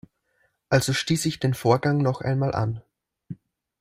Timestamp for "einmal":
2.21-2.55